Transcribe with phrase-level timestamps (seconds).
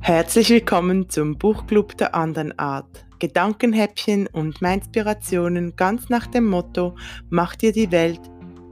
[0.00, 3.04] Herzlich willkommen zum Buchclub der anderen Art.
[3.18, 6.94] Gedankenhäppchen und Inspirationen ganz nach dem Motto:
[7.28, 8.20] Mach dir die Welt,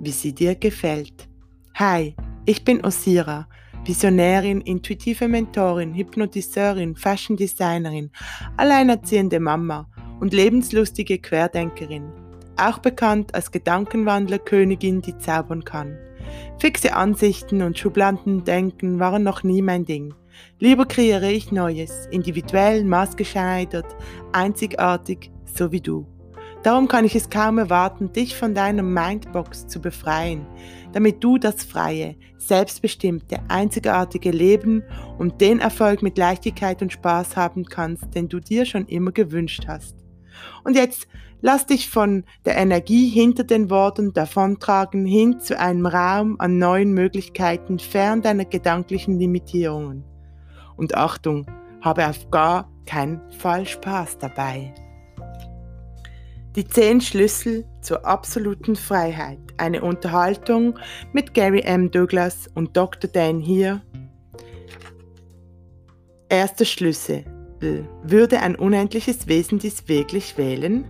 [0.01, 1.29] wie sie dir gefällt.
[1.75, 2.15] Hi,
[2.47, 3.49] ich bin Osira,
[3.85, 8.11] Visionärin, intuitive Mentorin, Hypnotiseurin, Fashion Designerin,
[8.57, 9.89] alleinerziehende Mama
[10.21, 12.13] und lebenslustige Querdenkerin.
[12.57, 15.99] Auch bekannt als Gedankenwandlerkönigin, die zaubern kann.
[16.59, 20.15] Fixe Ansichten und Schubladendenken waren noch nie mein Ding.
[20.59, 23.97] Lieber kreiere ich Neues, individuell, maßgeschneidert,
[24.33, 26.07] einzigartig, so wie du.
[26.63, 30.47] Darum kann ich es kaum erwarten, dich von deiner Mindbox zu befreien,
[30.93, 34.83] damit du das freie, selbstbestimmte, einzigartige Leben
[35.17, 39.67] und den Erfolg mit Leichtigkeit und Spaß haben kannst, den du dir schon immer gewünscht
[39.69, 39.95] hast.
[40.65, 41.07] Und jetzt
[41.41, 46.93] lass dich von der Energie hinter den Worten davontragen hin zu einem Raum an neuen
[46.93, 50.05] Möglichkeiten fern deiner gedanklichen Limitierungen.
[50.77, 51.47] Und Achtung,
[51.81, 54.75] habe auf gar keinen Fall Spaß dabei.
[56.55, 59.39] Die zehn Schlüssel zur absoluten Freiheit.
[59.59, 60.79] Eine Unterhaltung
[61.13, 61.91] mit Gary M.
[61.91, 63.11] Douglas und Dr.
[63.11, 63.83] Dan hier.
[66.29, 67.25] Erster Schlüssel.
[68.03, 70.85] Würde ein unendliches Wesen dies wirklich wählen?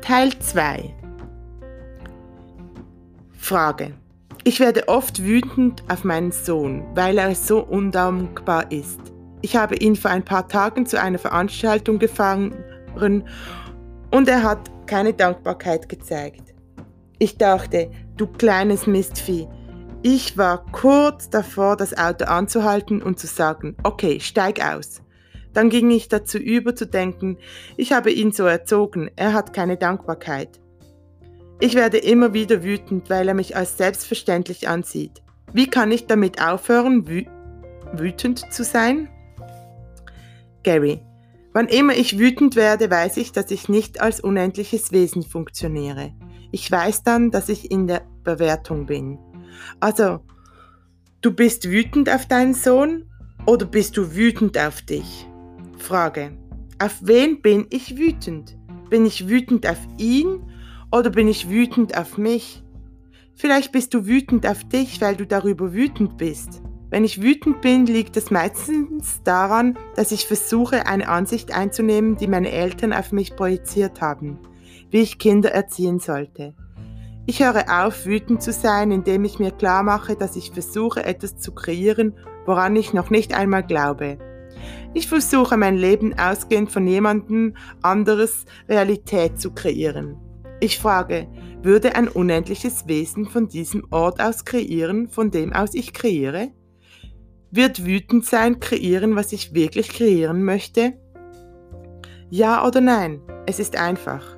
[0.00, 0.94] Teil 2.
[3.32, 3.94] Frage.
[4.48, 9.00] Ich werde oft wütend auf meinen Sohn, weil er so undankbar ist.
[9.42, 12.54] Ich habe ihn vor ein paar Tagen zu einer Veranstaltung gefahren
[12.94, 16.54] und er hat keine Dankbarkeit gezeigt.
[17.18, 19.48] Ich dachte, du kleines Mistvieh.
[20.02, 25.02] Ich war kurz davor, das Auto anzuhalten und zu sagen, okay, steig aus.
[25.54, 27.38] Dann ging ich dazu über zu denken,
[27.76, 30.60] ich habe ihn so erzogen, er hat keine Dankbarkeit.
[31.58, 35.22] Ich werde immer wieder wütend, weil er mich als selbstverständlich ansieht.
[35.54, 37.24] Wie kann ich damit aufhören, wü
[37.92, 39.08] wütend zu sein?
[40.62, 41.00] Gary,
[41.54, 46.12] wann immer ich wütend werde, weiß ich, dass ich nicht als unendliches Wesen funktioniere.
[46.52, 49.18] Ich weiß dann, dass ich in der Bewertung bin.
[49.80, 50.20] Also,
[51.22, 53.08] du bist wütend auf deinen Sohn
[53.46, 55.26] oder bist du wütend auf dich?
[55.78, 56.36] Frage.
[56.78, 58.58] Auf wen bin ich wütend?
[58.90, 60.42] Bin ich wütend auf ihn
[60.90, 62.62] oder bin ich wütend auf mich?
[63.34, 66.62] Vielleicht bist du wütend auf dich, weil du darüber wütend bist.
[66.88, 72.28] Wenn ich wütend bin, liegt es meistens daran, dass ich versuche, eine Ansicht einzunehmen, die
[72.28, 74.38] meine Eltern auf mich projiziert haben,
[74.90, 76.54] wie ich Kinder erziehen sollte.
[77.26, 81.36] Ich höre auf, wütend zu sein, indem ich mir klar mache, dass ich versuche, etwas
[81.36, 82.14] zu kreieren,
[82.46, 84.18] woran ich noch nicht einmal glaube.
[84.94, 90.16] Ich versuche, mein Leben ausgehend von jemandem anderes Realität zu kreieren.
[90.60, 91.28] Ich frage,
[91.62, 96.48] würde ein unendliches Wesen von diesem Ort aus kreieren, von dem aus ich kreiere?
[97.50, 100.94] Wird wütend sein kreieren, was ich wirklich kreieren möchte?
[102.30, 103.20] Ja oder nein?
[103.46, 104.36] Es ist einfach.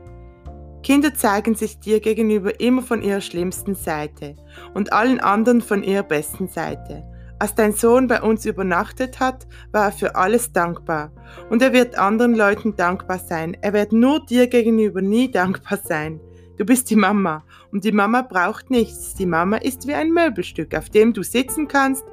[0.83, 4.37] Kinder zeigen sich dir gegenüber immer von ihrer schlimmsten Seite
[4.75, 7.05] und allen anderen von ihrer besten Seite.
[7.41, 11.13] Als dein Sohn bei uns übernachtet hat, war er für alles dankbar.
[11.51, 13.57] Und er wird anderen Leuten dankbar sein.
[13.61, 16.21] Er wird nur dir gegenüber nie dankbar sein.
[16.57, 19.15] Du bist die Mama und die Mama braucht nichts.
[19.15, 22.05] Die Mama ist wie ein Möbelstück, auf dem du sitzen kannst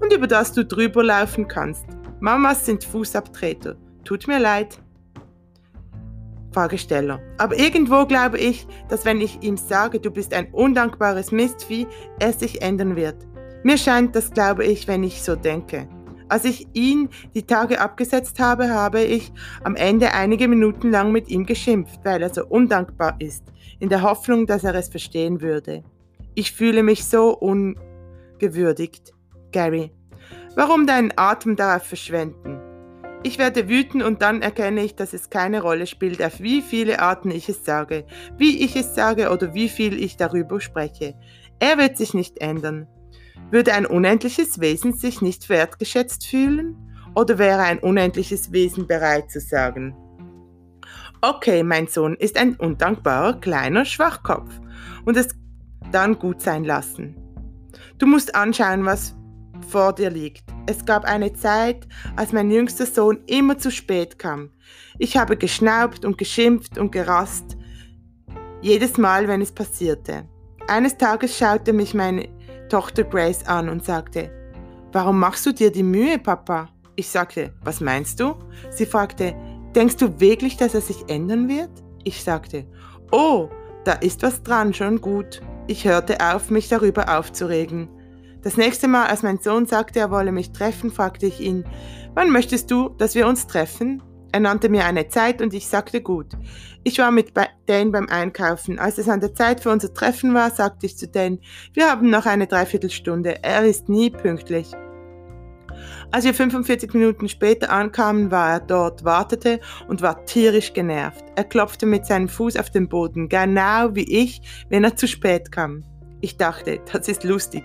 [0.00, 1.86] und über das du drüber laufen kannst.
[2.18, 3.76] Mamas sind Fußabtreter.
[4.04, 4.80] Tut mir leid.
[6.52, 7.20] Fragesteller.
[7.38, 11.86] Aber irgendwo glaube ich, dass wenn ich ihm sage, du bist ein undankbares Mistvieh,
[12.18, 13.28] er sich ändern wird.
[13.64, 15.88] Mir scheint das, glaube ich, wenn ich so denke.
[16.28, 19.32] Als ich ihn die Tage abgesetzt habe, habe ich
[19.64, 23.44] am Ende einige Minuten lang mit ihm geschimpft, weil er so undankbar ist,
[23.80, 25.84] in der Hoffnung, dass er es verstehen würde.
[26.34, 29.12] Ich fühle mich so ungewürdigt.
[29.52, 29.92] Gary,
[30.56, 32.58] warum deinen Atem darauf verschwenden?
[33.24, 37.00] Ich werde wütend und dann erkenne ich, dass es keine Rolle spielt, auf wie viele
[37.00, 38.06] Arten ich es sage,
[38.36, 41.14] wie ich es sage oder wie viel ich darüber spreche.
[41.60, 42.88] Er wird sich nicht ändern.
[43.50, 46.76] Würde ein unendliches Wesen sich nicht wertgeschätzt fühlen?
[47.14, 49.94] Oder wäre ein unendliches Wesen bereit zu sagen,
[51.22, 54.50] okay, mein Sohn ist ein undankbarer kleiner Schwachkopf
[55.04, 55.28] und es
[55.90, 57.16] dann gut sein lassen.
[57.98, 59.14] Du musst anschauen, was
[59.68, 60.44] vor dir liegt.
[60.66, 61.86] Es gab eine Zeit,
[62.16, 64.50] als mein jüngster Sohn immer zu spät kam.
[64.98, 67.56] Ich habe geschnaubt und geschimpft und gerast,
[68.60, 70.28] jedes Mal, wenn es passierte.
[70.68, 72.28] Eines Tages schaute mich meine
[72.72, 74.30] Tochter Grace an und sagte,
[74.92, 76.70] Warum machst du dir die Mühe, Papa?
[76.96, 78.34] Ich sagte, was meinst du?
[78.70, 79.34] Sie fragte,
[79.74, 81.70] denkst du wirklich, dass er sich ändern wird?
[82.02, 82.66] Ich sagte,
[83.10, 83.50] oh,
[83.84, 85.42] da ist was dran, schon gut.
[85.66, 87.90] Ich hörte auf, mich darüber aufzuregen.
[88.42, 91.64] Das nächste Mal, als mein Sohn sagte, er wolle mich treffen, fragte ich ihn,
[92.14, 94.02] wann möchtest du, dass wir uns treffen?
[94.32, 96.28] Er nannte mir eine Zeit und ich sagte gut.
[96.84, 97.32] Ich war mit
[97.66, 98.78] Dane beim Einkaufen.
[98.78, 101.38] Als es an der Zeit für unser Treffen war, sagte ich zu Dane,
[101.74, 103.42] wir haben noch eine Dreiviertelstunde.
[103.42, 104.72] Er ist nie pünktlich.
[106.10, 111.24] Als wir 45 Minuten später ankamen, war er dort, wartete und war tierisch genervt.
[111.36, 115.52] Er klopfte mit seinem Fuß auf den Boden, genau wie ich, wenn er zu spät
[115.52, 115.84] kam.
[116.20, 117.64] Ich dachte, das ist lustig.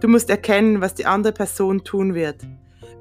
[0.00, 2.42] Du musst erkennen, was die andere Person tun wird.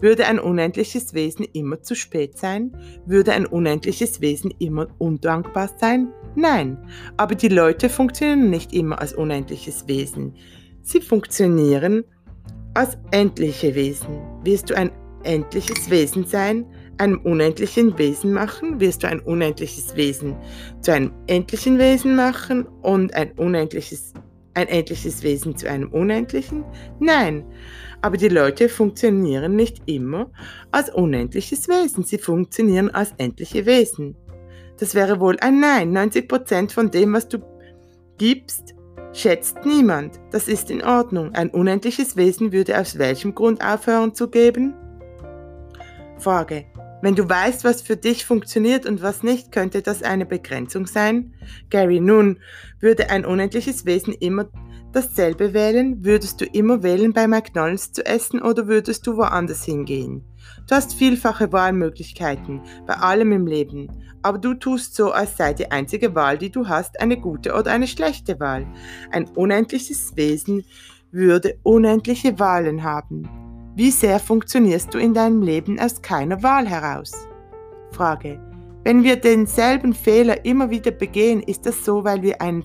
[0.01, 2.71] Würde ein unendliches Wesen immer zu spät sein?
[3.05, 6.11] Würde ein unendliches Wesen immer undankbar sein?
[6.35, 6.77] Nein,
[7.17, 10.35] aber die Leute funktionieren nicht immer als unendliches Wesen.
[10.81, 12.03] Sie funktionieren
[12.73, 14.19] als endliche Wesen.
[14.43, 14.91] Wirst du ein
[15.23, 16.65] endliches Wesen sein,
[16.97, 18.79] einem unendlichen Wesen machen?
[18.79, 20.35] Wirst du ein unendliches Wesen
[20.81, 24.13] zu einem endlichen Wesen machen und ein unendliches,
[24.55, 26.63] ein endliches Wesen zu einem unendlichen?
[26.99, 27.45] Nein.
[28.01, 30.31] Aber die Leute funktionieren nicht immer
[30.71, 34.15] als unendliches Wesen, sie funktionieren als endliche Wesen.
[34.77, 35.95] Das wäre wohl ein Nein.
[35.95, 37.39] 90% von dem, was du
[38.17, 38.75] gibst,
[39.13, 40.19] schätzt niemand.
[40.31, 41.33] Das ist in Ordnung.
[41.33, 44.73] Ein unendliches Wesen würde aus welchem Grund aufhören zu geben?
[46.17, 46.65] Frage.
[47.01, 51.33] Wenn du weißt, was für dich funktioniert und was nicht, könnte das eine Begrenzung sein?
[51.69, 52.39] Gary, nun,
[52.79, 54.47] würde ein unendliches Wesen immer
[54.91, 56.03] dasselbe wählen?
[56.05, 60.23] Würdest du immer wählen, bei McDonald's zu essen oder würdest du woanders hingehen?
[60.67, 65.69] Du hast vielfache Wahlmöglichkeiten bei allem im Leben, aber du tust so, als sei die
[65.69, 68.65] einzige Wahl, die du hast, eine gute oder eine schlechte Wahl.
[69.11, 70.63] Ein unendliches Wesen
[71.11, 73.44] würde unendliche Wahlen haben.
[73.75, 77.11] Wie sehr funktionierst du in deinem Leben aus keiner Wahl heraus?
[77.91, 78.39] Frage.
[78.85, 82.63] Wenn wir denselben Fehler immer wieder begehen, ist das so, weil wir eine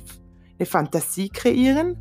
[0.65, 1.97] Fantasie kreieren?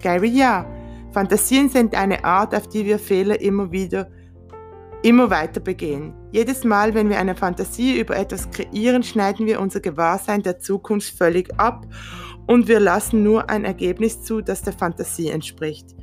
[0.00, 0.64] Gary, ja.
[1.12, 4.08] Fantasien sind eine Art, auf die wir Fehler immer wieder,
[5.02, 6.14] immer weiter begehen.
[6.32, 11.18] Jedes Mal, wenn wir eine Fantasie über etwas kreieren, schneiden wir unser Gewahrsein der Zukunft
[11.18, 11.86] völlig ab
[12.46, 15.94] und wir lassen nur ein Ergebnis zu, das der Fantasie entspricht.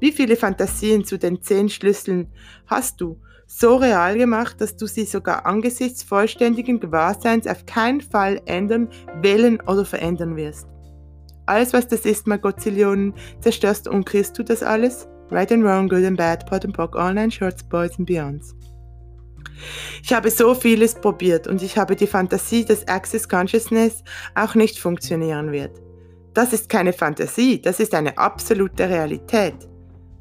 [0.00, 2.32] Wie viele Fantasien zu den zehn Schlüsseln
[2.66, 8.40] hast du so real gemacht, dass du sie sogar angesichts vollständigen Gewahrseins auf keinen Fall
[8.46, 8.88] ändern,
[9.22, 10.66] wählen oder verändern wirst?
[11.46, 15.08] Alles, was das ist, mal Gottzillionen, zerstörst und kriegst du das alles?
[15.30, 18.54] Right and wrong, good and bad, pot and pock, online, shorts, boys and beyonds.
[20.02, 24.04] Ich habe so vieles probiert und ich habe die Fantasie, dass Access Consciousness
[24.34, 25.80] auch nicht funktionieren wird.
[26.34, 29.56] Das ist keine Fantasie, das ist eine absolute Realität.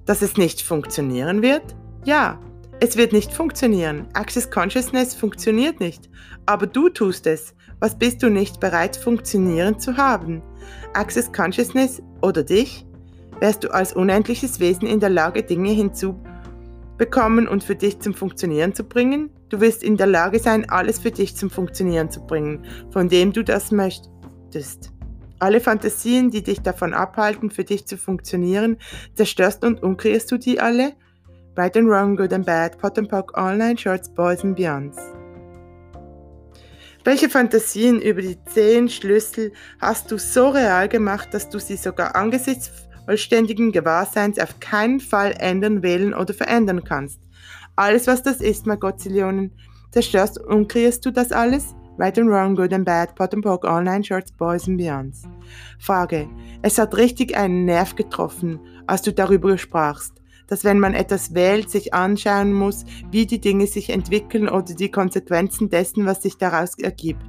[0.08, 1.76] Dass es nicht funktionieren wird?
[2.06, 2.40] Ja,
[2.80, 4.08] es wird nicht funktionieren.
[4.14, 6.10] Access Consciousness funktioniert nicht.
[6.46, 7.54] Aber du tust es.
[7.80, 10.42] Was bist du nicht bereit funktionieren zu haben?
[10.94, 12.86] Access Consciousness oder dich?
[13.40, 18.74] Wärst du als unendliches Wesen in der Lage, Dinge hinzubekommen und für dich zum Funktionieren
[18.74, 19.30] zu bringen?
[19.50, 23.34] Du wirst in der Lage sein, alles für dich zum Funktionieren zu bringen, von dem
[23.34, 24.94] du das möchtest.
[25.40, 28.78] Alle Fantasien, die dich davon abhalten, für dich zu funktionieren,
[29.14, 30.94] zerstörst und umkreierst du die alle?
[31.56, 34.98] Right and wrong, good and bad, pot and pock, online, shorts, boys and beyonds.
[37.04, 42.16] Welche Fantasien über die zehn Schlüssel hast du so real gemacht, dass du sie sogar
[42.16, 42.72] angesichts
[43.06, 47.22] vollständigen Gewahrseins auf keinen Fall ändern, wählen oder verändern kannst?
[47.76, 49.52] Alles, was das ist, mein Gottzillionen,
[49.92, 51.76] zerstörst und kreierst du das alles?
[51.98, 55.24] Right and wrong, good and bad, pot and poke, online, shorts, boys and beyonds.
[55.80, 56.28] Frage.
[56.62, 61.70] Es hat richtig einen Nerv getroffen, als du darüber sprachst dass wenn man etwas wählt,
[61.70, 66.78] sich anschauen muss, wie die Dinge sich entwickeln oder die Konsequenzen dessen, was sich daraus
[66.80, 67.26] ergibt.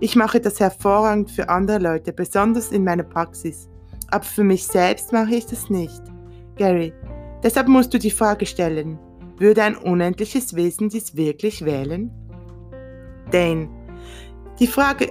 [0.00, 3.68] Ich mache das hervorragend für andere Leute, besonders in meiner Praxis.
[4.10, 6.02] Aber für mich selbst mache ich das nicht.
[6.56, 6.92] Gary,
[7.42, 8.98] deshalb musst du die Frage stellen,
[9.38, 12.10] würde ein unendliches Wesen dies wirklich wählen?
[13.30, 13.68] Dane,
[14.62, 15.10] die Frage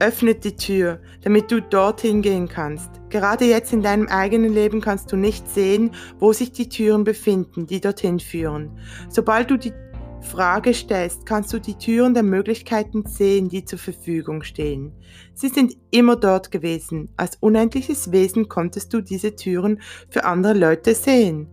[0.00, 2.90] öffnet die Tür, damit du dorthin gehen kannst.
[3.10, 7.68] Gerade jetzt in deinem eigenen Leben kannst du nicht sehen, wo sich die Türen befinden,
[7.68, 8.76] die dorthin führen.
[9.08, 9.72] Sobald du die
[10.20, 14.90] Frage stellst, kannst du die Türen der Möglichkeiten sehen, die zur Verfügung stehen.
[15.32, 17.08] Sie sind immer dort gewesen.
[17.16, 21.46] Als unendliches Wesen konntest du diese Türen für andere Leute sehen.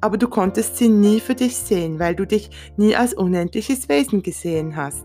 [0.00, 4.22] Aber du konntest sie nie für dich sehen, weil du dich nie als unendliches Wesen
[4.22, 5.04] gesehen hast.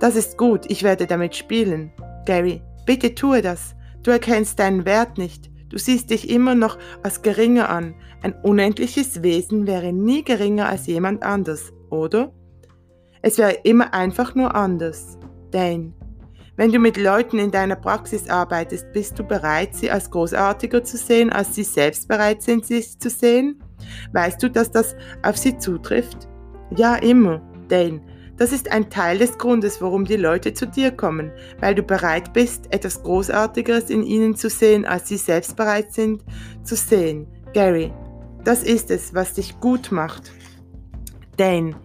[0.00, 1.92] Das ist gut, ich werde damit spielen.
[2.24, 3.76] Gary, bitte tue das.
[4.02, 5.50] Du erkennst deinen Wert nicht.
[5.68, 7.94] Du siehst dich immer noch als geringer an.
[8.22, 12.32] Ein unendliches Wesen wäre nie geringer als jemand anders, oder?
[13.20, 15.18] Es wäre immer einfach nur anders.
[15.50, 15.92] Dane,
[16.56, 20.96] Wenn du mit Leuten in deiner Praxis arbeitest, bist du bereit, sie als großartiger zu
[20.96, 23.62] sehen, als sie selbst bereit sind, sich zu sehen?
[24.12, 26.28] Weißt du, dass das auf sie zutrifft?
[26.74, 28.00] Ja, immer, Dane.
[28.40, 31.30] Das ist ein Teil des Grundes, warum die Leute zu dir kommen,
[31.60, 36.24] weil du bereit bist, etwas Großartigeres in ihnen zu sehen, als sie selbst bereit sind
[36.62, 37.26] zu sehen.
[37.52, 37.92] Gary,
[38.42, 40.32] das ist es, was dich gut macht.
[41.36, 41.76] Dane,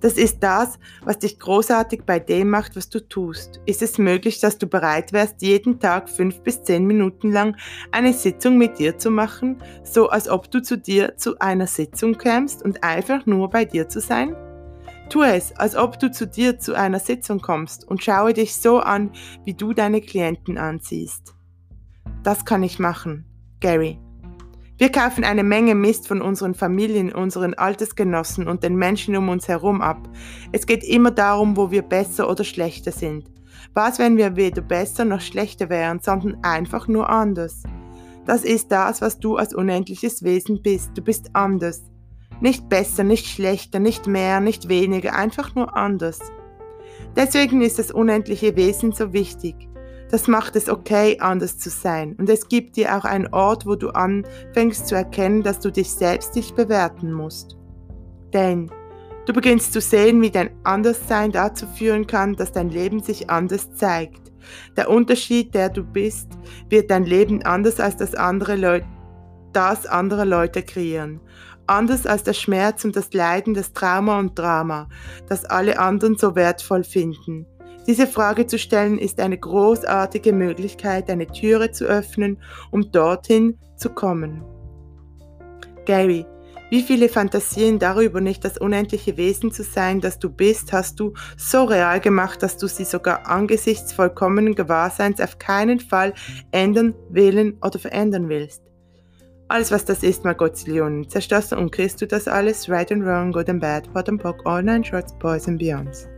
[0.00, 3.60] das ist das, was dich großartig bei dem macht, was du tust.
[3.66, 7.56] Ist es möglich, dass du bereit wärst, jeden Tag fünf bis zehn Minuten lang
[7.90, 12.16] eine Sitzung mit dir zu machen, so als ob du zu dir zu einer Sitzung
[12.18, 14.36] kämst und einfach nur bei dir zu sein?
[15.08, 18.80] Tu es, als ob du zu dir zu einer Sitzung kommst und schaue dich so
[18.80, 19.12] an,
[19.44, 21.34] wie du deine Klienten anziehst.
[22.22, 23.26] Das kann ich machen.
[23.60, 23.98] Gary.
[24.76, 29.46] Wir kaufen eine Menge Mist von unseren Familien, unseren Altersgenossen und den Menschen um uns
[29.46, 30.08] herum ab.
[30.50, 33.30] Es geht immer darum, wo wir besser oder schlechter sind.
[33.72, 37.62] Was, wenn wir weder besser noch schlechter wären, sondern einfach nur anders?
[38.26, 40.90] Das ist das, was du als unendliches Wesen bist.
[40.94, 41.82] Du bist anders.
[42.40, 46.18] Nicht besser, nicht schlechter, nicht mehr, nicht weniger, einfach nur anders.
[47.16, 49.54] Deswegen ist das unendliche Wesen so wichtig.
[50.10, 52.14] Das macht es okay, anders zu sein.
[52.18, 55.90] Und es gibt dir auch einen Ort, wo du anfängst zu erkennen, dass du dich
[55.90, 57.56] selbst nicht bewerten musst.
[58.32, 58.70] Denn
[59.26, 63.74] du beginnst zu sehen, wie dein Anderssein dazu führen kann, dass dein Leben sich anders
[63.74, 64.32] zeigt.
[64.76, 66.28] Der Unterschied, der du bist,
[66.68, 68.86] wird dein Leben anders als das andere Leute,
[69.52, 71.20] das andere Leute kreieren
[71.66, 74.88] anders als der Schmerz und das Leiden, das Trauma und Drama,
[75.28, 77.46] das alle anderen so wertvoll finden.
[77.86, 82.38] Diese Frage zu stellen ist eine großartige Möglichkeit, eine Türe zu öffnen,
[82.70, 84.42] um dorthin zu kommen.
[85.84, 86.24] Gary,
[86.70, 91.12] wie viele Fantasien darüber, nicht das unendliche Wesen zu sein, das du bist, hast du
[91.36, 96.14] so real gemacht, dass du sie sogar angesichts vollkommenen Gewahrseins auf keinen Fall
[96.52, 98.62] ändern, wählen oder verändern willst.
[99.54, 101.08] Alles, was das ist, mal Gottzillionen.
[101.08, 102.68] Zerstörst und kriegst du das alles?
[102.68, 106.08] Right and wrong, good and bad, bottom pock, all nine shorts, boys and beyonds.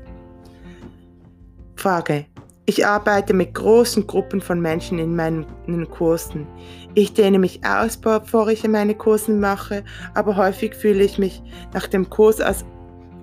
[1.75, 2.25] Frage.
[2.65, 5.45] Ich arbeite mit großen Gruppen von Menschen in meinen
[5.91, 6.47] Kursen.
[6.95, 11.43] Ich dehne mich aus, bevor ich meine Kursen mache, aber häufig fühle ich mich
[11.75, 12.65] nach dem Kurs, als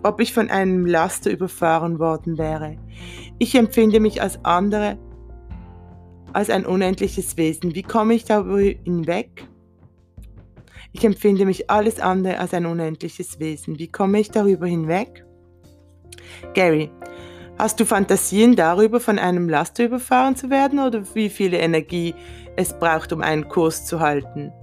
[0.03, 2.77] ob ich von einem Laster überfahren worden wäre.
[3.39, 4.96] Ich empfinde mich als andere,
[6.34, 7.74] als ein unendliches Wesen.
[7.74, 9.48] Wie komme ich darüber hinweg?
[10.95, 13.79] Ich empfinde mich alles andere als ein unendliches Wesen.
[13.79, 15.25] Wie komme ich darüber hinweg?
[16.53, 16.91] Gary,
[17.57, 22.13] hast du Fantasien darüber, von einem Laster überfahren zu werden oder wie viel Energie
[22.55, 24.53] es braucht, um einen Kurs zu halten?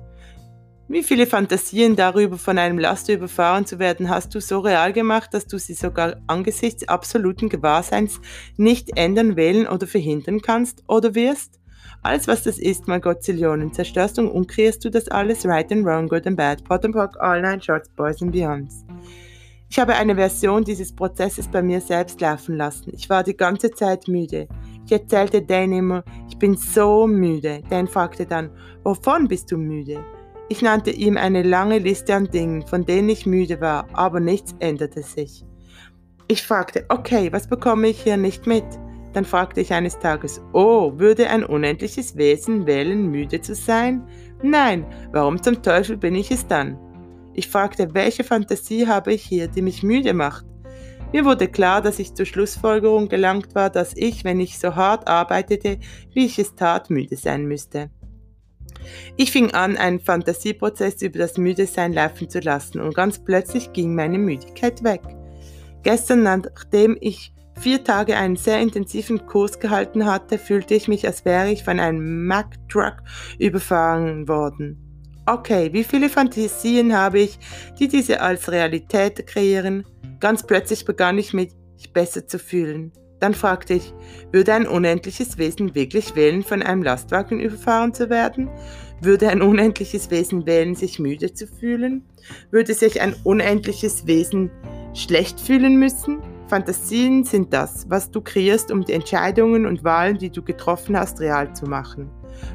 [0.87, 5.35] Wie viele Fantasien darüber, von einem Laster überfahren zu werden, hast du so real gemacht,
[5.35, 8.21] dass du sie sogar angesichts absoluten Gewahrseins
[8.57, 11.60] nicht ändern, wählen oder verhindern kannst oder wirst?
[12.03, 16.09] Alles, was das ist, mal Gottzillionen, zerstörst und umkreierst du das alles, right and wrong,
[16.09, 18.87] good and bad, pot and pock, all nine shorts, boys and beyonds.
[19.69, 22.93] Ich habe eine Version dieses Prozesses bei mir selbst laufen lassen.
[22.95, 24.49] Ich war die ganze Zeit müde.
[24.85, 27.63] Ich erzählte Dan immer, ich bin so müde.
[27.71, 28.51] Dan fragte dann,
[28.83, 30.05] wovon bist du müde?
[30.49, 34.57] Ich nannte ihm eine lange Liste an Dingen, von denen ich müde war, aber nichts
[34.59, 35.45] änderte sich.
[36.27, 38.65] Ich fragte, okay, was bekomme ich hier nicht mit?
[39.13, 44.07] Dann fragte ich eines Tages, oh, würde ein unendliches Wesen wählen, müde zu sein?
[44.43, 46.79] Nein, warum zum Teufel bin ich es dann?
[47.35, 50.45] Ich fragte, welche Fantasie habe ich hier, die mich müde macht?
[51.13, 55.09] Mir wurde klar, dass ich zur Schlussfolgerung gelangt war, dass ich, wenn ich so hart
[55.09, 55.79] arbeitete,
[56.13, 57.91] wie ich es tat, müde sein müsste.
[59.17, 63.95] Ich fing an, einen Fantasieprozess über das Müdesein laufen zu lassen und ganz plötzlich ging
[63.95, 65.03] meine Müdigkeit weg.
[65.83, 71.25] Gestern, nachdem ich vier Tage einen sehr intensiven Kurs gehalten hatte, fühlte ich mich, als
[71.25, 73.03] wäre ich von einem Mack-Truck
[73.39, 74.87] überfahren worden.
[75.27, 77.39] Okay, wie viele Fantasien habe ich,
[77.79, 79.85] die diese als Realität kreieren?
[80.19, 81.53] Ganz plötzlich begann ich mich
[81.93, 82.93] besser zu fühlen.
[83.21, 83.93] Dann fragte ich,
[84.33, 88.49] würde ein unendliches Wesen wirklich wählen, von einem Lastwagen überfahren zu werden?
[89.03, 92.07] Würde ein unendliches Wesen wählen, sich müde zu fühlen?
[92.51, 94.51] Würde sich ein unendliches Wesen
[94.95, 96.19] schlecht fühlen müssen?
[96.51, 101.21] Fantasien sind das, was du kreierst, um die Entscheidungen und Wahlen, die du getroffen hast,
[101.21, 102.11] real zu machen.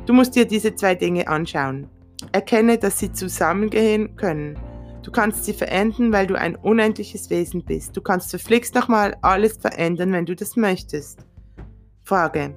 [0.05, 1.89] Du musst dir diese zwei Dinge anschauen.
[2.33, 4.59] Erkenne, dass sie zusammengehen können.
[5.01, 7.95] Du kannst sie verändern, weil du ein unendliches Wesen bist.
[7.95, 11.19] Du kannst verflixt nochmal alles verändern, wenn du das möchtest.
[12.03, 12.53] Frage.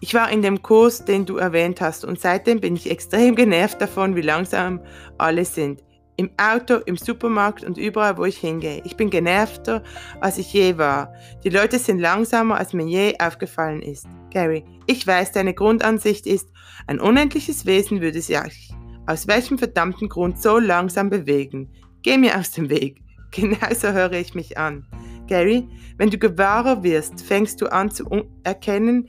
[0.00, 3.80] Ich war in dem Kurs, den du erwähnt hast, und seitdem bin ich extrem genervt
[3.80, 4.80] davon, wie langsam
[5.16, 5.82] alle sind.
[6.16, 8.82] Im Auto, im Supermarkt und überall, wo ich hingehe.
[8.84, 9.82] Ich bin genervter,
[10.20, 11.12] als ich je war.
[11.42, 14.06] Die Leute sind langsamer, als mir je aufgefallen ist.
[14.30, 16.48] Gary, ich weiß, deine Grundansicht ist,
[16.86, 18.36] ein unendliches Wesen würde sich
[19.06, 21.70] aus welchem verdammten Grund so langsam bewegen.
[22.02, 23.02] Geh mir aus dem Weg.
[23.30, 24.86] Genauso höre ich mich an.
[25.26, 28.04] Gary, wenn du gewahrer wirst, fängst du an zu
[28.44, 29.08] erkennen,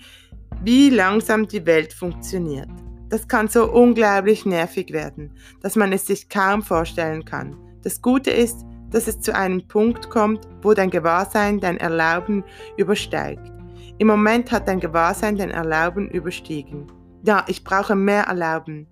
[0.63, 2.69] wie langsam die Welt funktioniert.
[3.09, 5.31] Das kann so unglaublich nervig werden,
[5.61, 7.55] dass man es sich kaum vorstellen kann.
[7.83, 12.43] Das Gute ist, dass es zu einem Punkt kommt, wo dein Gewahrsein dein Erlauben
[12.77, 13.51] übersteigt.
[13.97, 16.87] Im Moment hat dein Gewahrsein dein Erlauben überstiegen.
[17.23, 18.87] Ja, ich brauche mehr Erlauben.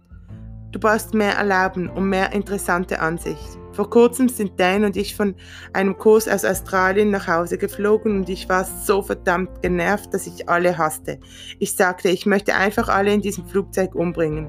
[0.72, 3.58] Du brauchst mehr Erlauben und mehr interessante Ansicht.
[3.74, 5.36] Vor kurzem sind Dan und ich von
[5.74, 10.48] einem Kurs aus Australien nach Hause geflogen und ich war so verdammt genervt, dass ich
[10.48, 11.20] alle hasste.
[11.60, 14.48] Ich sagte, ich möchte einfach alle in diesem Flugzeug umbringen.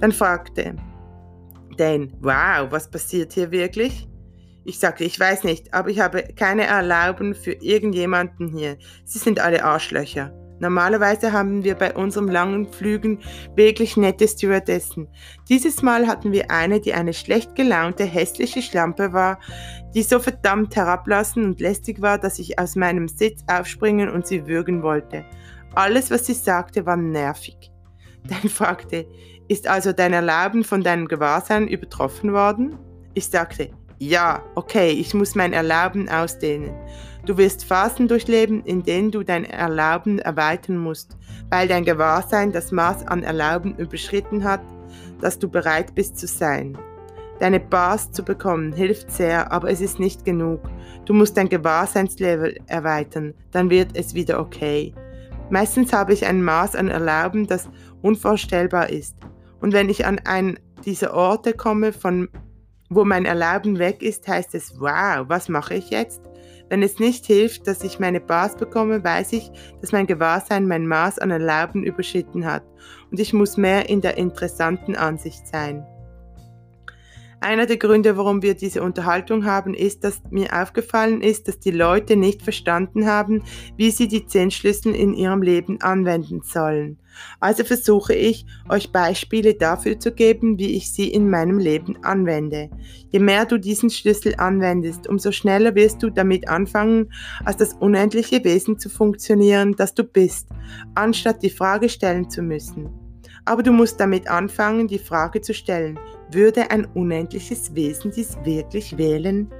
[0.00, 0.76] Dann fragte
[1.76, 4.08] Dan, wow, was passiert hier wirklich?
[4.64, 8.78] Ich sagte, ich weiß nicht, aber ich habe keine Erlauben für irgendjemanden hier.
[9.04, 10.32] Sie sind alle Arschlöcher.
[10.62, 13.18] Normalerweise haben wir bei unseren langen Flügen
[13.56, 15.08] wirklich nette Stewardessen.
[15.48, 19.40] Dieses Mal hatten wir eine, die eine schlecht gelaunte, hässliche Schlampe war,
[19.92, 24.46] die so verdammt herablassen und lästig war, dass ich aus meinem Sitz aufspringen und sie
[24.46, 25.24] würgen wollte.
[25.74, 27.72] Alles, was sie sagte, war nervig.
[28.28, 29.08] Dann fragte,
[29.48, 32.78] ist also dein Erlauben von deinem Gewahrsein übertroffen worden?
[33.14, 36.72] Ich sagte, ja, okay, ich muss mein Erlauben ausdehnen.
[37.24, 41.16] Du wirst Phasen durchleben, in denen du dein Erlauben erweitern musst,
[41.50, 44.60] weil dein Gewahrsein das Maß an Erlauben überschritten hat,
[45.20, 46.76] das du bereit bist zu sein.
[47.38, 50.60] Deine Bars zu bekommen hilft sehr, aber es ist nicht genug.
[51.04, 54.92] Du musst dein Gewahrseinslevel erweitern, dann wird es wieder okay.
[55.50, 57.68] Meistens habe ich ein Maß an Erlauben, das
[58.00, 59.16] unvorstellbar ist.
[59.60, 62.28] Und wenn ich an einen dieser Orte komme, von
[62.90, 66.20] wo mein Erlauben weg ist, heißt es, wow, was mache ich jetzt?
[66.72, 69.50] Wenn es nicht hilft, dass ich meine Bars bekomme, weiß ich,
[69.82, 72.62] dass mein Gewahrsein mein Maß an Erlauben überschritten hat
[73.10, 75.86] und ich muss mehr in der interessanten Ansicht sein.
[77.42, 81.72] Einer der Gründe, warum wir diese Unterhaltung haben, ist, dass mir aufgefallen ist, dass die
[81.72, 83.42] Leute nicht verstanden haben,
[83.76, 87.00] wie sie die zehn Schlüssel in ihrem Leben anwenden sollen.
[87.40, 92.70] Also versuche ich, euch Beispiele dafür zu geben, wie ich sie in meinem Leben anwende.
[93.10, 97.12] Je mehr du diesen Schlüssel anwendest, umso schneller wirst du damit anfangen,
[97.44, 100.46] als das unendliche Wesen zu funktionieren, das du bist,
[100.94, 103.01] anstatt die Frage stellen zu müssen.
[103.44, 105.98] Aber du musst damit anfangen, die Frage zu stellen,
[106.30, 109.50] würde ein unendliches Wesen dies wirklich wählen?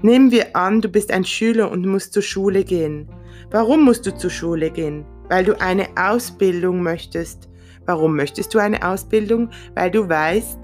[0.00, 3.08] Nehmen wir an, du bist ein Schüler und musst zur Schule gehen.
[3.50, 5.04] Warum musst du zur Schule gehen?
[5.28, 7.48] Weil du eine Ausbildung möchtest.
[7.86, 9.50] Warum möchtest du eine Ausbildung?
[9.74, 10.58] Weil du weißt,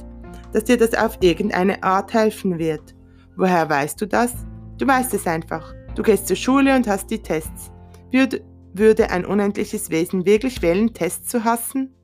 [0.52, 2.94] dass dir das auf irgendeine Art helfen wird.
[3.36, 4.34] Woher weißt du das?
[4.78, 5.74] Du weißt es einfach.
[5.94, 7.70] Du gehst zur Schule und hast die Tests.
[8.12, 11.94] Würde, ein unendliches Wesen wirklich wählen, Tests zu hassen?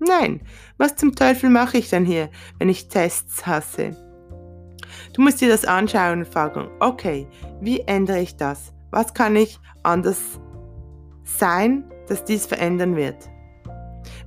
[0.00, 0.40] Nein,
[0.78, 3.94] was zum Teufel mache ich dann hier, wenn ich Tests hasse?
[5.12, 7.26] Du musst dir das anschauen und fragen, okay,
[7.60, 8.72] wie ändere ich das?
[8.90, 10.40] Was kann ich anders
[11.22, 13.28] sein, dass dies verändern wird?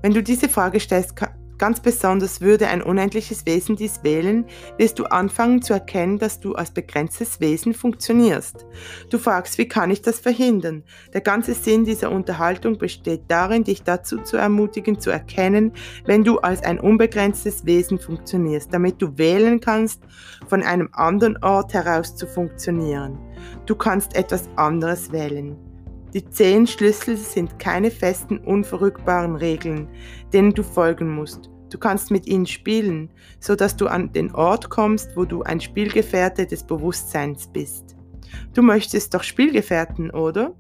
[0.04, 1.16] Wenn du diese Frage stellst,
[1.64, 4.44] Ganz besonders würde ein unendliches Wesen dies wählen,
[4.78, 8.66] wirst du anfangen zu erkennen, dass du als begrenztes Wesen funktionierst.
[9.10, 10.84] Du fragst, wie kann ich das verhindern?
[11.14, 15.72] Der ganze Sinn dieser Unterhaltung besteht darin, dich dazu zu ermutigen, zu erkennen,
[16.04, 20.04] wenn du als ein unbegrenztes Wesen funktionierst, damit du wählen kannst,
[20.50, 23.18] von einem anderen Ort heraus zu funktionieren.
[23.68, 25.56] Du kannst etwas anderes wählen.
[26.14, 29.88] Die zehn Schlüssel sind keine festen, unverrückbaren Regeln,
[30.34, 31.53] denen du folgen musst.
[31.74, 33.10] Du kannst mit ihnen spielen,
[33.40, 37.96] so dass du an den Ort kommst, wo du ein Spielgefährte des Bewusstseins bist.
[38.54, 40.54] Du möchtest doch Spielgefährten, oder?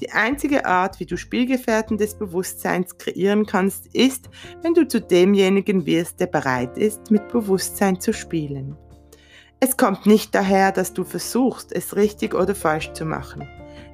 [0.00, 4.28] Die einzige Art, wie du Spielgefährten des Bewusstseins kreieren kannst, ist,
[4.60, 8.76] wenn du zu demjenigen wirst, der bereit ist, mit Bewusstsein zu spielen.
[9.60, 13.48] Es kommt nicht daher, dass du versuchst, es richtig oder falsch zu machen.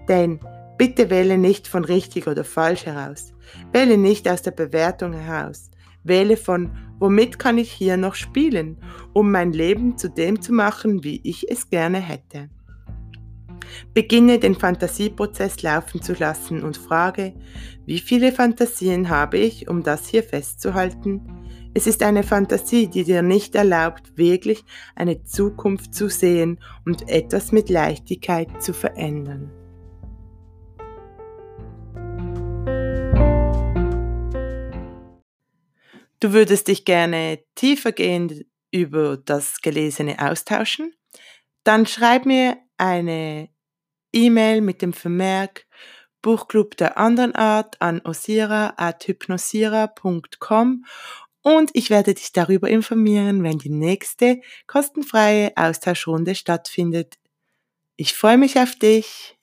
[0.09, 0.41] Denn
[0.79, 3.33] bitte wähle nicht von richtig oder falsch heraus.
[3.71, 5.71] Wähle nicht aus der Bewertung heraus.
[6.09, 8.79] Wähle von, womit kann ich hier noch spielen,
[9.13, 12.49] um mein Leben zu dem zu machen, wie ich es gerne hätte.
[13.95, 17.35] Beginne den Fantasieprozess laufen zu lassen und frage,
[17.85, 21.23] wie viele Fantasien habe ich, um das hier festzuhalten?
[21.75, 24.65] Es ist eine Fantasie, die dir nicht erlaubt, wirklich
[24.95, 29.51] eine Zukunft zu sehen und etwas mit Leichtigkeit zu verändern.
[36.21, 40.95] Du würdest dich gerne tiefergehend über das Gelesene austauschen,
[41.65, 43.49] dann schreib mir eine
[44.13, 45.67] E-Mail mit dem Vermerk
[46.23, 50.85] Buchclub der anderen Art an osira.hypnosira.com
[51.43, 57.19] und ich werde dich darüber informieren, wenn die nächste kostenfreie Austauschrunde stattfindet.
[57.97, 59.36] Ich freue mich auf dich.